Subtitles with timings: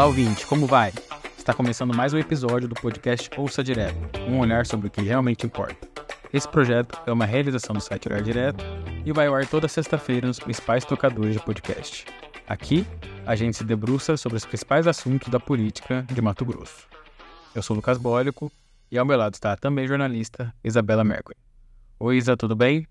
[0.00, 0.94] Olá, ouvinte, como vai?
[1.36, 5.44] Está começando mais um episódio do podcast Ouça Direto, um olhar sobre o que realmente
[5.44, 5.86] importa.
[6.32, 8.64] Esse projeto é uma realização do site Olhar Direto
[9.04, 12.06] e vai ao ar toda sexta-feira nos principais tocadores de podcast.
[12.48, 12.86] Aqui,
[13.26, 16.88] a gente se debruça sobre os principais assuntos da política de Mato Grosso.
[17.54, 18.50] Eu sou Lucas Bólico
[18.90, 21.36] e ao meu lado está a também jornalista Isabela Mercury.
[21.98, 22.86] Oi, Isa, tudo bem?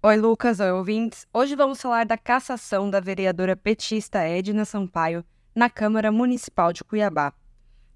[0.00, 1.26] Oi, Lucas, oi, ouvintes.
[1.34, 5.24] Hoje vamos falar da cassação da vereadora petista Edna Sampaio
[5.56, 7.32] na Câmara Municipal de Cuiabá.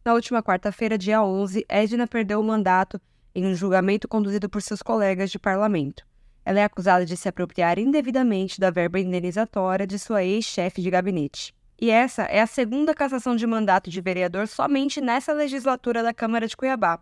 [0.02, 2.98] Na última quarta-feira, dia 11, Edna perdeu o mandato
[3.34, 6.02] em um julgamento conduzido por seus colegas de parlamento.
[6.42, 11.54] Ela é acusada de se apropriar indevidamente da verba indenizatória de sua ex-chefe de gabinete.
[11.78, 16.46] E essa é a segunda cassação de mandato de vereador somente nessa legislatura da Câmara
[16.46, 16.98] de Cuiabá,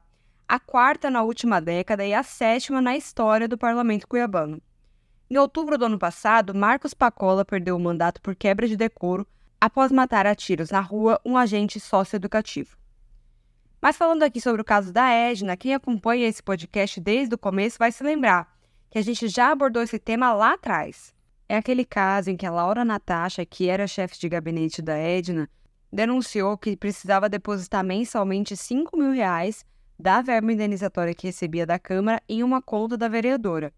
[0.48, 4.60] a quarta na última década e a sétima na história do parlamento cuiabano.
[5.30, 9.24] Em outubro do ano passado, Marcos Pacola perdeu o mandato por quebra de decoro
[9.60, 12.76] após matar a tiros na rua um agente socioeducativo.
[13.80, 17.78] Mas falando aqui sobre o caso da Edna, quem acompanha esse podcast desde o começo
[17.78, 18.52] vai se lembrar
[18.90, 21.14] que a gente já abordou esse tema lá atrás.
[21.48, 25.48] É aquele caso em que a Laura Natasha, que era chefe de gabinete da Edna,
[25.92, 29.64] denunciou que precisava depositar mensalmente 5 mil reais
[29.98, 33.72] da verba indenizatória que recebia da Câmara em uma conta da vereadora.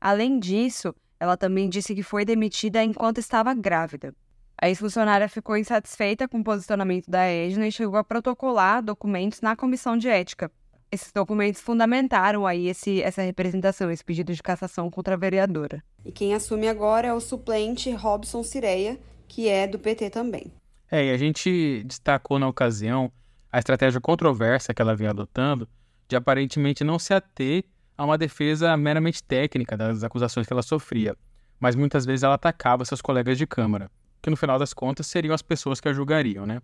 [0.00, 4.14] Além disso, ela também disse que foi demitida enquanto estava grávida.
[4.56, 9.56] A ex-funcionária ficou insatisfeita com o posicionamento da Edna e chegou a protocolar documentos na
[9.56, 10.50] comissão de ética.
[10.90, 15.82] Esses documentos fundamentaram aí esse, essa representação, esse pedido de cassação contra a vereadora.
[16.04, 20.52] E quem assume agora é o suplente Robson Cireia, que é do PT também.
[20.88, 23.10] É, e a gente destacou na ocasião
[23.50, 25.68] a estratégia controversa que ela vinha adotando
[26.06, 27.64] de aparentemente não se ater
[27.98, 31.16] a uma defesa meramente técnica das acusações que ela sofria,
[31.58, 33.90] mas muitas vezes ela atacava seus colegas de Câmara
[34.24, 36.62] que no final das contas seriam as pessoas que a julgariam, né?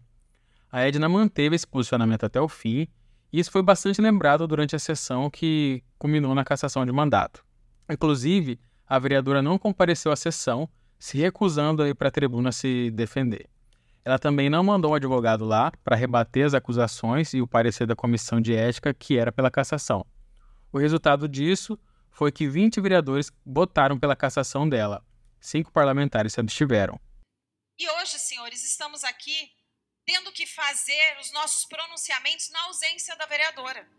[0.73, 2.89] A Edna manteve esse posicionamento até o fim,
[3.31, 7.45] e isso foi bastante lembrado durante a sessão que culminou na cassação de mandato.
[7.91, 13.47] Inclusive, a vereadora não compareceu à sessão, se recusando para a tribuna se defender.
[14.03, 17.95] Ela também não mandou um advogado lá para rebater as acusações e o parecer da
[17.95, 20.07] comissão de ética que era pela cassação.
[20.73, 21.79] O resultado disso
[22.11, 25.05] foi que 20 vereadores votaram pela cassação dela.
[25.39, 26.99] Cinco parlamentares se abstiveram.
[27.81, 29.51] E hoje, senhores, estamos aqui
[30.05, 33.91] tendo que fazer os nossos pronunciamentos na ausência da vereadora.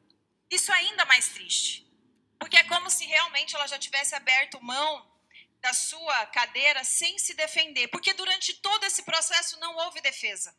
[0.52, 1.92] Isso é ainda mais triste,
[2.38, 5.12] porque é como se realmente ela já tivesse aberto mão
[5.60, 10.56] da sua cadeira sem se defender, porque durante todo esse processo não houve defesa.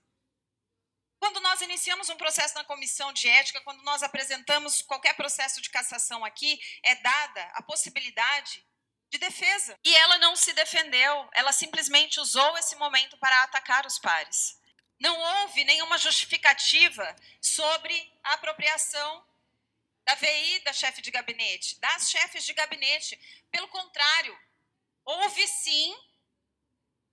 [1.20, 5.70] Quando nós iniciamos um processo na comissão de ética, quando nós apresentamos qualquer processo de
[5.70, 8.66] cassação aqui, é dada a possibilidade
[9.12, 9.78] de defesa.
[9.84, 14.58] E ela não se defendeu, ela simplesmente usou esse momento para atacar os pares.
[14.98, 19.24] Não houve nenhuma justificativa sobre a apropriação
[20.04, 23.20] da VI da chefe de gabinete, das chefes de gabinete.
[23.50, 24.36] Pelo contrário,
[25.04, 25.94] houve sim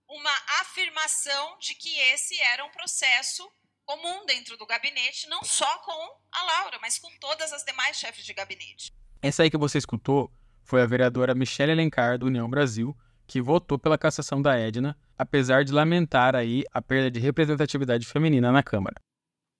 [0.08, 3.48] uma afirmação de que esse era um processo
[3.84, 8.24] comum dentro do gabinete, não só com a Laura, mas com todas as demais chefes
[8.24, 8.92] de gabinete.
[9.20, 10.32] Essa aí que você escutou
[10.70, 15.64] foi a vereadora Michele Alencar, do União Brasil, que votou pela cassação da Edna, apesar
[15.64, 18.94] de lamentar aí a perda de representatividade feminina na Câmara.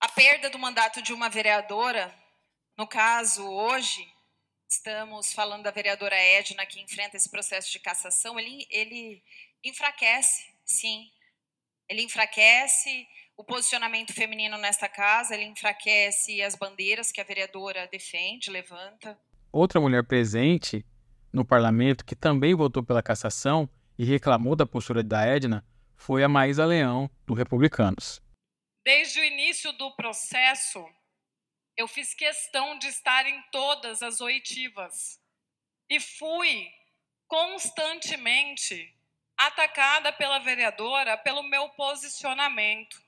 [0.00, 2.15] A perda do mandato de uma vereadora,
[2.78, 4.06] no caso hoje,
[4.69, 9.21] estamos falando da vereadora Edna que enfrenta esse processo de cassação, ele, ele
[9.65, 11.10] enfraquece, sim.
[11.88, 13.04] Ele enfraquece
[13.37, 19.19] o posicionamento feminino nesta casa, ele enfraquece as bandeiras que a vereadora defende, levanta.
[19.53, 20.87] Outra mulher presente
[21.32, 23.68] no parlamento que também votou pela cassação
[23.98, 25.64] e reclamou da postura da Edna
[25.96, 28.22] foi a Maísa Leão, do Republicanos.
[28.84, 30.82] Desde o início do processo,
[31.77, 35.21] eu fiz questão de estar em todas as oitivas
[35.88, 36.71] e fui
[37.28, 38.94] constantemente
[39.36, 43.00] atacada pela vereadora pelo meu posicionamento,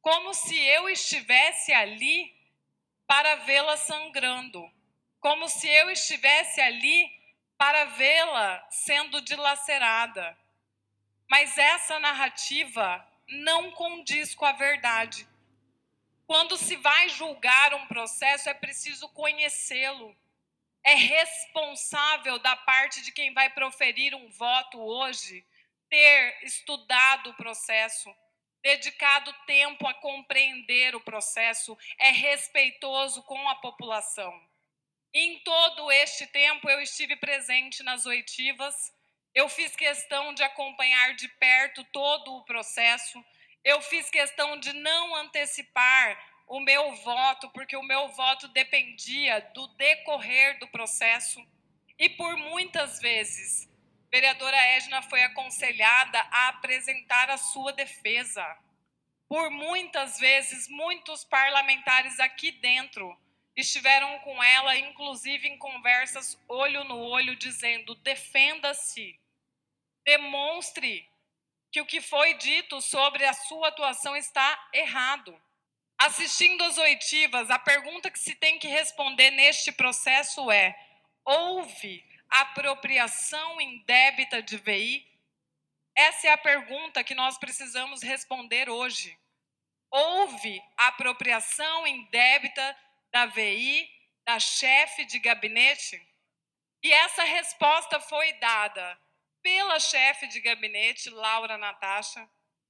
[0.00, 2.32] como se eu estivesse ali
[3.06, 4.64] para vê-la sangrando,
[5.20, 7.15] como se eu estivesse ali
[7.58, 10.36] para vê-la sendo dilacerada.
[11.28, 15.26] Mas essa narrativa não condiz com a verdade.
[16.26, 20.16] Quando se vai julgar um processo, é preciso conhecê-lo.
[20.84, 25.44] É responsável da parte de quem vai proferir um voto hoje
[25.88, 28.14] ter estudado o processo,
[28.62, 34.40] dedicado tempo a compreender o processo, é respeitoso com a população.
[35.18, 38.92] Em todo este tempo eu estive presente nas oitivas,
[39.34, 43.24] eu fiz questão de acompanhar de perto todo o processo,
[43.64, 49.66] Eu fiz questão de não antecipar o meu voto, porque o meu voto dependia do
[49.68, 51.42] decorrer do processo.
[51.98, 53.66] E por muitas vezes,
[54.12, 58.44] vereadora Edna foi aconselhada a apresentar a sua defesa.
[59.26, 63.18] Por muitas vezes, muitos parlamentares aqui dentro
[63.56, 69.18] estiveram com ela, inclusive em conversas olho no olho, dizendo: defenda-se,
[70.04, 71.08] demonstre
[71.72, 75.40] que o que foi dito sobre a sua atuação está errado.
[75.98, 80.76] Assistindo às oitivas, a pergunta que se tem que responder neste processo é:
[81.24, 85.06] houve apropriação indébita de VI?
[85.94, 89.18] Essa é a pergunta que nós precisamos responder hoje.
[89.90, 92.76] Houve apropriação indébita
[93.16, 93.90] da VI,
[94.26, 96.06] da chefe de gabinete?
[96.82, 98.98] E essa resposta foi dada
[99.42, 102.28] pela chefe de gabinete, Laura Natasha.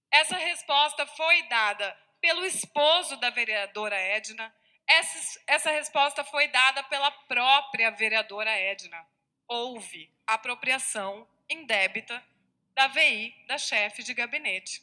[0.08, 4.54] Essa resposta foi dada pelo esposo da vereadora Edna.
[4.86, 9.04] Essa, essa resposta foi dada pela própria vereadora Edna.
[9.48, 12.24] Houve apropriação indébita
[12.72, 14.80] da VI da chefe de gabinete.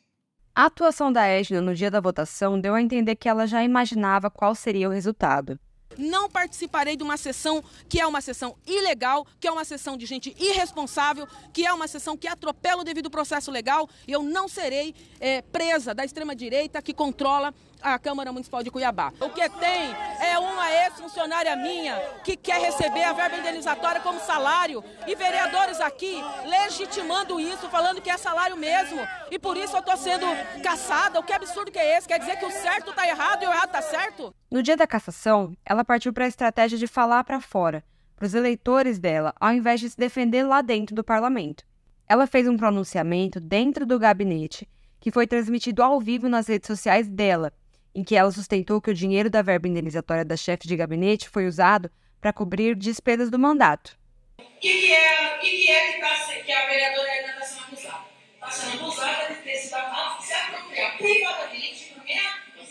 [0.55, 4.29] A atuação da Edna no dia da votação deu a entender que ela já imaginava
[4.29, 5.59] qual seria o resultado.
[5.97, 10.05] Não participarei de uma sessão que é uma sessão ilegal, que é uma sessão de
[10.05, 13.89] gente irresponsável, que é uma sessão que atropela o devido processo legal.
[14.07, 17.51] E eu não serei é, presa da extrema-direita que controla
[17.83, 19.11] a Câmara Municipal de Cuiabá.
[19.19, 24.83] O que tem é uma ex-funcionária minha que quer receber a verba indenizatória como salário
[25.05, 26.15] e vereadores aqui
[26.45, 28.99] legitimando isso, falando que é salário mesmo.
[29.29, 30.25] E por isso eu estou sendo
[30.63, 31.19] caçada.
[31.19, 32.07] O que absurdo que é esse?
[32.07, 34.33] Quer dizer que o certo está errado e o errado está certo?
[34.49, 37.83] No dia da cassação, ela partiu para a estratégia de falar para fora,
[38.15, 41.65] para os eleitores dela, ao invés de se defender lá dentro do parlamento.
[42.07, 44.69] Ela fez um pronunciamento dentro do gabinete
[44.99, 47.51] que foi transmitido ao vivo nas redes sociais dela
[47.95, 51.45] em que ela sustentou que o dinheiro da verba indenizatória da chefe de gabinete foi
[51.45, 53.97] usado para cobrir despesas do mandato.
[54.39, 58.05] O que, é, que, que, é que, tá, que a vereadora ainda está sendo acusada?
[58.35, 61.93] Está sendo acusada de ter se, se apropriar privadamente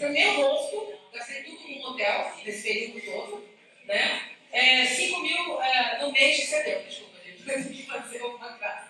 [0.02, 3.48] para o meu rosto, gastei tudo no hotel nesse período todo,
[3.84, 4.22] né?
[4.50, 8.50] É, 5 mil é, no mês de setembro, desculpa, gente, eu tive que fazer uma
[8.58, 8.88] graça.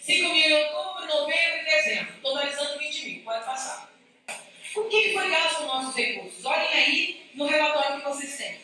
[0.00, 3.90] 5 mil em outubro, novembro e dezembro, totalizando 20 mil, pode passar.
[4.74, 6.44] O que foi gasto com nossos recursos?
[6.44, 8.60] Olhem aí no relatório que vocês têm.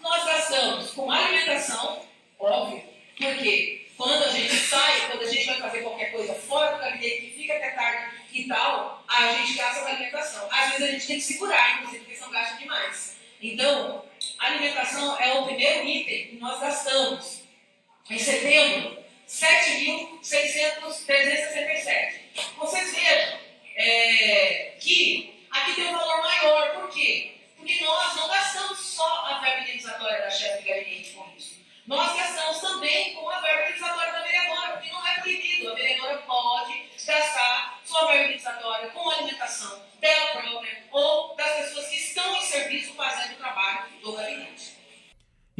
[0.00, 2.02] Nós gastamos com alimentação,
[2.38, 2.82] óbvio,
[3.18, 7.22] porque quando a gente sai, quando a gente vai fazer qualquer coisa fora do gabinete,
[7.22, 10.46] que fica até tarde e tal, a gente gasta com alimentação.
[10.50, 13.16] Às vezes a gente tem que segurar, inclusive, porque são gastos demais.
[13.42, 14.04] Então,
[14.38, 17.42] alimentação é o primeiro item que nós gastamos.
[18.08, 18.96] Em setembro,
[19.28, 22.25] 7.367.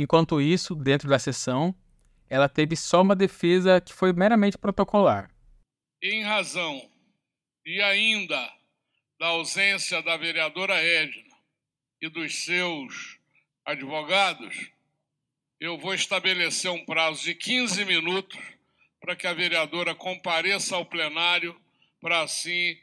[0.07, 1.75] Enquanto isso, dentro da sessão,
[2.31, 5.29] ela teve só uma defesa que foi meramente protocolar.
[6.01, 6.89] Em razão
[7.65, 8.39] e ainda
[9.19, 11.37] da ausência da vereadora Edna
[12.01, 13.19] e dos seus
[13.65, 14.71] advogados,
[15.59, 18.39] eu vou estabelecer um prazo de 15 minutos
[19.01, 21.61] para que a vereadora compareça ao plenário
[22.01, 22.79] para assim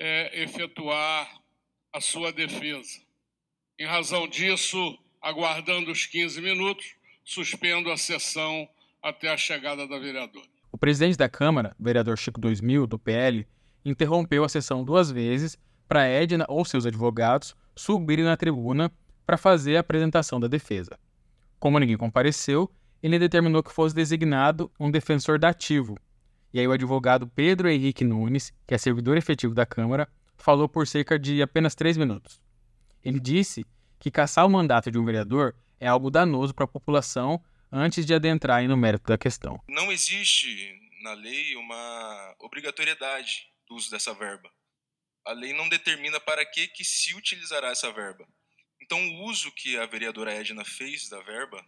[0.00, 1.32] é, efetuar
[1.92, 3.00] a sua defesa.
[3.78, 8.68] Em razão disso, aguardando os 15 minutos, suspendo a sessão
[9.02, 10.46] até a chegada da vereadora.
[10.70, 13.44] O presidente da Câmara, vereador Chico 2000, do PL,
[13.84, 18.92] interrompeu a sessão duas vezes para Edna ou seus advogados subirem na tribuna
[19.26, 20.96] para fazer a apresentação da defesa.
[21.58, 22.70] Como ninguém compareceu,
[23.02, 25.98] ele determinou que fosse designado um defensor dativo.
[26.54, 30.86] E aí o advogado Pedro Henrique Nunes, que é servidor efetivo da Câmara, falou por
[30.86, 32.40] cerca de apenas três minutos.
[33.04, 33.66] Ele disse
[33.98, 38.14] que caçar o mandato de um vereador é algo danoso para a população antes de
[38.14, 39.60] adentrar no mérito da questão.
[39.68, 44.50] Não existe na lei uma obrigatoriedade do uso dessa verba.
[45.24, 48.26] A lei não determina para que, que se utilizará essa verba.
[48.80, 51.64] Então, o uso que a vereadora Edna fez da verba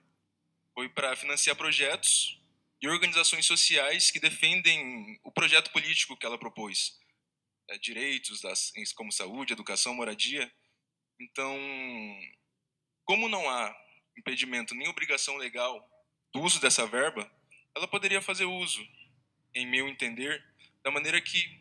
[0.74, 2.40] foi para financiar projetos
[2.80, 6.96] e organizações sociais que defendem o projeto político que ela propôs.
[7.68, 10.50] É, direitos das, como saúde, educação, moradia.
[11.20, 11.58] Então,
[13.04, 13.74] como não há
[14.16, 15.86] impedimento nem obrigação legal
[16.32, 17.30] do uso dessa verba,
[17.74, 18.86] ela poderia fazer uso,
[19.54, 20.44] em meu entender,
[20.82, 21.60] da maneira que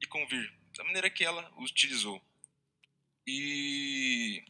[0.00, 0.52] e convir.
[0.76, 2.22] da maneira que ela utilizou.
[3.26, 4.44] E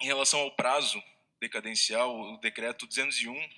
[0.00, 1.00] em relação ao prazo
[1.40, 3.48] decadencial, o decreto 201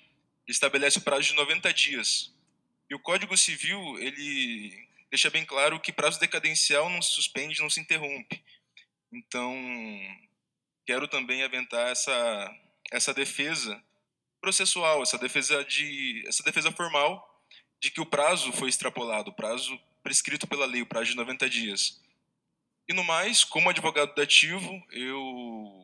[0.47, 2.31] estabelece o prazo de 90 dias.
[2.89, 7.69] E o Código Civil, ele deixa bem claro que prazo decadencial não se suspende, não
[7.69, 8.43] se interrompe.
[9.11, 9.51] Então,
[10.85, 12.55] quero também aventar essa
[12.91, 13.81] essa defesa
[14.41, 17.27] processual, essa defesa de essa defesa formal
[17.81, 21.49] de que o prazo foi extrapolado, o prazo prescrito pela lei, o prazo de 90
[21.49, 21.99] dias.
[22.87, 25.81] E no mais, como advogado dativo, eu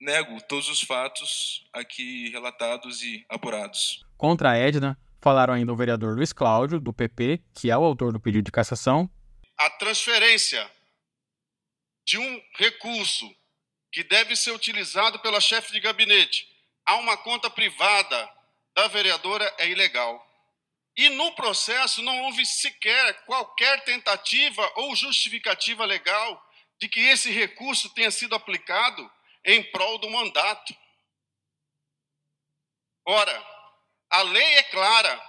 [0.00, 4.04] nego todos os fatos aqui relatados e apurados.
[4.16, 8.12] Contra a Edna, falaram ainda o vereador Luiz Cláudio, do PP, que é o autor
[8.12, 9.08] do pedido de cassação.
[9.58, 10.68] A transferência
[12.06, 13.30] de um recurso
[13.92, 16.46] que deve ser utilizado pela chefe de gabinete
[16.86, 18.30] a uma conta privada
[18.74, 20.26] da vereadora é ilegal.
[20.96, 26.42] E no processo não houve sequer qualquer tentativa ou justificativa legal
[26.80, 29.10] de que esse recurso tenha sido aplicado
[29.44, 30.74] em prol do mandato.
[33.06, 33.46] Ora,
[34.10, 35.22] a lei é clara,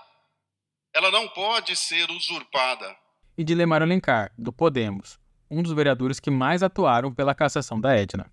[0.94, 2.98] ela não pode ser usurpada.
[3.38, 7.96] E de Lemar Alencar, do Podemos, um dos vereadores que mais atuaram pela cassação da
[7.96, 8.32] Edna.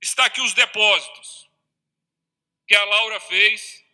[0.00, 1.48] Está aqui os depósitos
[2.66, 3.84] que a Laura fez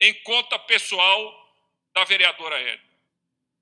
[0.00, 1.40] em conta pessoal
[1.92, 2.98] da vereadora Edna,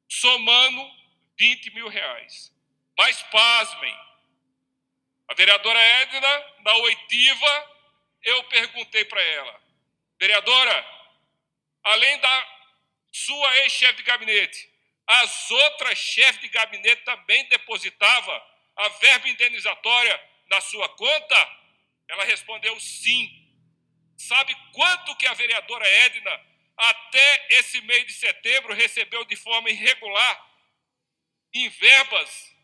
[0.08, 0.90] somando
[1.38, 2.52] 20 mil reais.
[2.96, 3.94] Mas pasmem,
[5.28, 7.76] a vereadora Edna, na oitiva,
[8.22, 9.60] eu perguntei para ela,
[10.20, 10.86] vereadora,
[11.84, 12.58] além da
[13.10, 14.70] sua ex-chefe de gabinete,
[15.06, 18.42] as outras chefes de gabinete também depositavam
[18.76, 21.57] a verba indenizatória na sua conta?
[22.08, 23.30] Ela respondeu sim.
[24.16, 26.40] Sabe quanto que a vereadora Edna,
[26.76, 30.48] até esse mês de setembro, recebeu de forma irregular
[31.52, 32.56] em verbas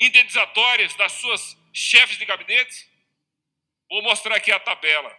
[0.00, 2.88] indenizatórias das suas chefes de gabinete?
[3.90, 5.10] Vou mostrar aqui a tabela.
[5.10, 5.18] R$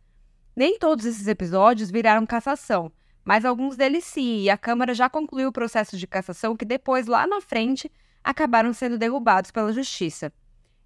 [0.56, 2.92] Nem todos esses episódios viraram cassação,
[3.24, 7.08] mas alguns deles sim, e a Câmara já concluiu o processo de cassação que depois,
[7.08, 7.90] lá na frente,
[8.24, 10.32] acabaram sendo derrubados pela Justiça.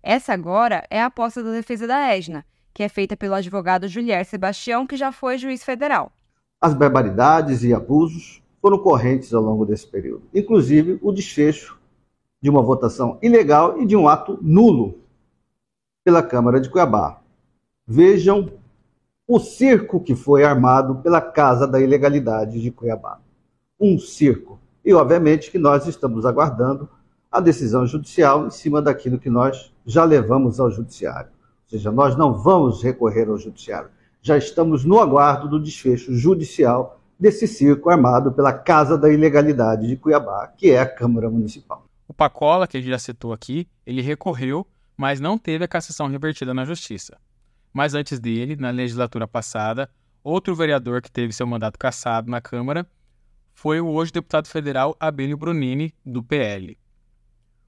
[0.03, 4.23] Essa agora é a aposta da defesa da Edna, que é feita pelo advogado Julier
[4.23, 6.11] Sebastião, que já foi juiz federal.
[6.61, 11.79] As barbaridades e abusos foram correntes ao longo desse período, inclusive o desfecho
[12.39, 14.99] de uma votação ilegal e de um ato nulo
[16.03, 17.19] pela Câmara de Cuiabá.
[17.87, 18.51] Vejam
[19.27, 23.19] o circo que foi armado pela Casa da Ilegalidade de Cuiabá.
[23.79, 24.59] Um circo.
[24.83, 26.87] E, obviamente, que nós estamos aguardando
[27.31, 31.29] a decisão judicial em cima daquilo que nós já levamos ao judiciário.
[31.63, 33.89] Ou seja, nós não vamos recorrer ao judiciário.
[34.21, 39.95] Já estamos no aguardo do desfecho judicial desse circo armado pela Casa da Ilegalidade de
[39.95, 41.83] Cuiabá, que é a Câmara Municipal.
[42.07, 46.07] O Pacola, que a gente já citou aqui, ele recorreu, mas não teve a cassação
[46.07, 47.17] revertida na Justiça.
[47.75, 49.91] Mas antes dele, na legislatura passada,
[50.23, 52.89] outro vereador que teve seu mandato cassado na Câmara
[53.53, 56.77] foi o hoje deputado federal Abílio Brunini, do PL.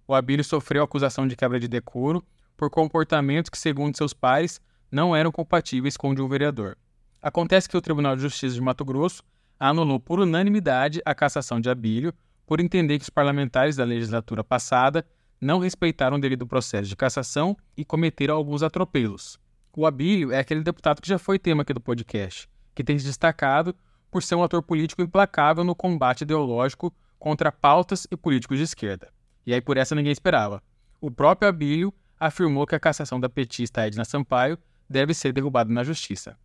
[0.08, 2.24] O Abílio sofreu acusação de quebra de decoro
[2.56, 6.78] por comportamentos que, segundo seus pares, não eram compatíveis com o de um vereador.
[7.22, 9.22] Acontece que o Tribunal de Justiça de Mato Grosso
[9.60, 12.14] anulou por unanimidade a cassação de Abílio
[12.46, 15.06] por entender que os parlamentares da legislatura passada
[15.42, 19.38] não respeitaram o devido processo de cassação e cometeram alguns atropelos.
[19.80, 23.06] O Abílio é aquele deputado que já foi tema aqui do podcast, que tem se
[23.06, 23.76] destacado
[24.10, 29.10] por ser um ator político implacável no combate ideológico contra pautas e políticos de esquerda.
[29.46, 30.64] E aí por essa ninguém esperava.
[31.00, 34.58] O próprio Abílio afirmou que a cassação da petista Edna Sampaio
[34.90, 36.36] deve ser derrubada na justiça.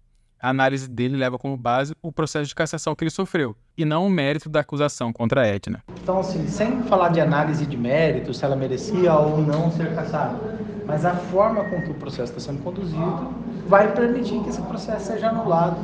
[0.42, 4.04] A análise dele leva como base o processo de cassação que ele sofreu, e não
[4.04, 5.84] o mérito da acusação contra a Edna.
[6.02, 10.36] Então, assim, sem falar de análise de mérito, se ela merecia ou não ser cassada,
[10.84, 13.32] mas a forma com que o processo está sendo conduzido
[13.68, 15.76] vai permitir que esse processo seja anulado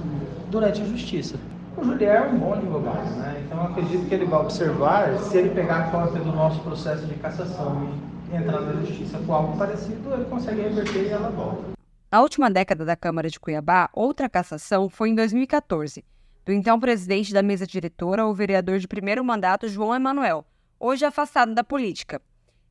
[0.50, 1.36] durante a justiça.
[1.76, 3.40] O Julier é um bom advogado, né?
[3.46, 7.14] então acredito que ele vai observar, se ele pegar a cópia do nosso processo de
[7.14, 7.88] cassação
[8.32, 11.77] e entrar na justiça com algo parecido, ele consegue reverter e ela volta.
[12.10, 16.02] Na última década da Câmara de Cuiabá, outra cassação foi em 2014,
[16.42, 20.46] do então presidente da mesa diretora, o vereador de primeiro mandato João Emanuel,
[20.80, 22.22] hoje afastado da política.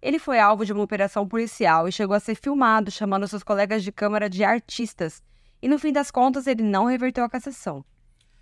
[0.01, 3.83] Ele foi alvo de uma operação policial e chegou a ser filmado chamando seus colegas
[3.83, 5.21] de Câmara de artistas,
[5.61, 7.85] e no fim das contas ele não reverteu a cassação.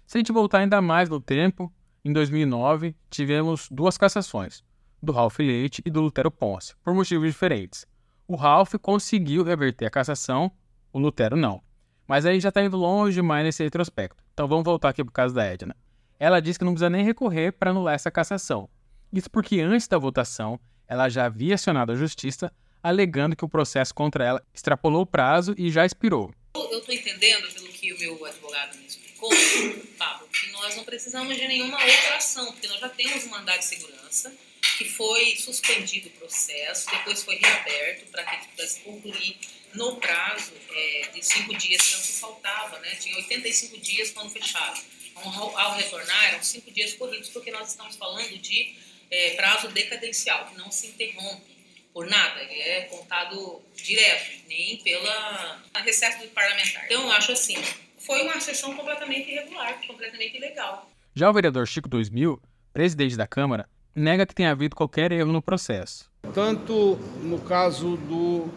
[0.07, 1.73] Se a gente voltar ainda mais no tempo,
[2.05, 4.63] em 2009 tivemos duas cassações,
[5.03, 7.85] do Ralph Leite e do Lutero Ponce, por motivos diferentes.
[8.25, 10.49] O Ralph conseguiu reverter a cassação,
[10.95, 11.61] o Lutero não.
[12.07, 14.23] Mas aí já está indo longe demais nesse retrospecto.
[14.33, 15.75] Então vamos voltar aqui para o caso da Edna.
[16.17, 18.69] Ela disse que não precisa nem recorrer para anular essa cassação.
[19.11, 22.49] Isso porque antes da votação, ela já havia acionado a justiça,
[22.81, 26.33] alegando que o processo contra ela extrapolou o prazo e já expirou.
[26.55, 29.29] Eu estou entendendo, pelo que o meu advogado me explicou,
[29.99, 33.59] Pablo, que nós não precisamos de nenhuma outra ação, porque nós já temos um mandado
[33.59, 34.33] de segurança
[34.77, 39.37] que foi suspendido o processo, depois foi reaberto para que pudesse concluir
[39.75, 42.95] no prazo é, de cinco dias, tanto faltava, né?
[42.95, 44.81] Tinha 85 dias quando fechado.
[45.11, 48.75] Então, ao retornar, eram cinco dias corridos, porque nós estamos falando de
[49.09, 51.55] é, prazo decadencial, que não se interrompe
[51.93, 56.83] por nada, ele é contado direto, nem pela recesso do parlamentar.
[56.85, 57.55] Então, eu acho assim,
[57.97, 60.91] foi uma sessão completamente irregular, completamente ilegal.
[61.13, 62.41] Já o vereador Chico 2000,
[62.73, 66.11] presidente da Câmara, nega que tenha havido qualquer erro no processo.
[66.33, 68.49] Tanto no caso do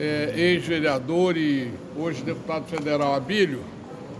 [0.00, 3.62] é, ex-vereador e hoje deputado federal Abílio,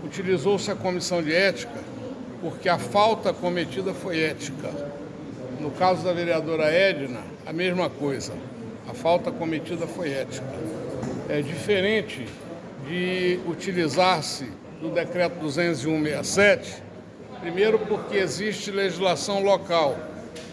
[0.05, 1.91] utilizou-se a comissão de ética
[2.41, 4.69] porque a falta cometida foi ética.
[5.59, 8.33] No caso da vereadora Edna, a mesma coisa.
[8.89, 10.45] A falta cometida foi ética.
[11.29, 12.27] É diferente
[12.87, 14.47] de utilizar-se
[14.81, 16.81] do decreto 20167,
[17.39, 19.95] primeiro porque existe legislação local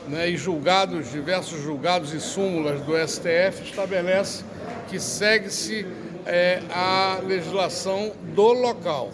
[0.08, 4.44] né, e julgados, diversos julgados e súmulas do STF estabelece
[4.88, 5.86] que segue-se
[6.26, 9.10] é, a legislação do local.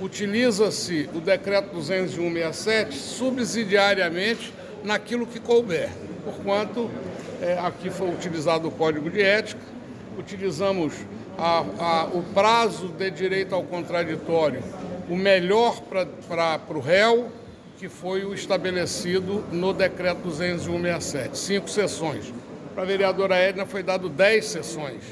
[0.00, 4.52] Utiliza-se o decreto 20167 subsidiariamente
[4.84, 5.88] naquilo que couber,
[6.24, 6.90] porquanto
[7.40, 9.60] é, aqui foi utilizado o Código de Ética,
[10.18, 10.94] utilizamos
[11.38, 14.62] a, a, o prazo de direito ao contraditório,
[15.08, 17.30] o melhor para o réu,
[17.78, 22.32] que foi o estabelecido no decreto 20167, cinco sessões.
[22.74, 25.02] Para a vereadora Edna foi dado dez sessões.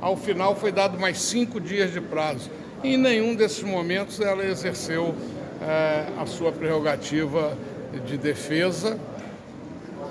[0.00, 2.50] Ao final foi dado mais cinco dias de prazo.
[2.82, 5.14] Em nenhum desses momentos ela exerceu
[5.62, 7.56] é, a sua prerrogativa
[8.06, 8.98] de defesa.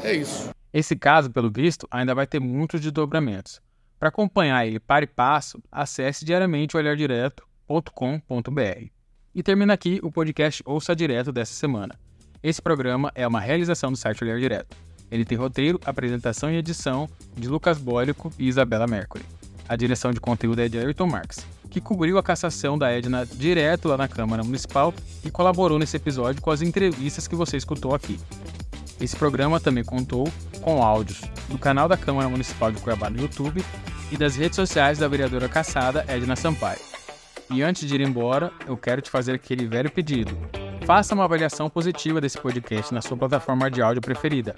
[0.03, 0.53] É isso.
[0.73, 3.61] Esse caso, pelo visto, ainda vai ter muitos desdobramentos.
[3.99, 8.92] Para acompanhar ele para e passo, acesse diariamente olhardireto.com.br.
[9.35, 11.97] E termina aqui o podcast Ouça Direto dessa semana.
[12.43, 14.77] Esse programa é uma realização do site Olhar Direto.
[15.09, 19.25] Ele tem roteiro, apresentação e edição de Lucas Bólico e Isabela Mercury.
[19.67, 23.87] A direção de conteúdo é de Ayrton Marx, que cobriu a cassação da Edna direto
[23.87, 24.93] lá na Câmara Municipal
[25.25, 28.19] e colaborou nesse episódio com as entrevistas que você escutou aqui.
[29.01, 33.65] Esse programa também contou com áudios do canal da Câmara Municipal de Cuiabá no YouTube
[34.11, 36.92] e das redes sociais da vereadora caçada Edna Sampaio.
[37.53, 40.35] E antes de ir embora, eu quero te fazer aquele velho pedido.
[40.87, 44.55] Faça uma avaliação positiva desse podcast na sua plataforma de áudio preferida.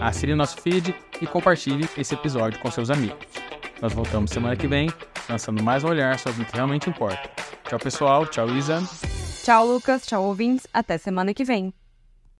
[0.00, 3.16] Assine nosso feed e compartilhe esse episódio com seus amigos.
[3.80, 4.90] Nós voltamos semana que vem,
[5.28, 7.30] lançando mais um olhar sobre o que realmente importa.
[7.68, 8.26] Tchau, pessoal.
[8.26, 8.82] Tchau, Isa.
[9.44, 10.04] Tchau, Lucas.
[10.04, 10.66] Tchau, ouvintes.
[10.74, 11.72] Até semana que vem.